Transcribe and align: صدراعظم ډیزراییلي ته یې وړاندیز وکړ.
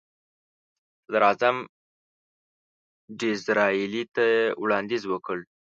صدراعظم 1.03 1.55
ډیزراییلي 3.19 4.03
ته 4.13 4.23
یې 4.31 4.41
وړاندیز 4.61 5.03
وکړ. 5.07 5.37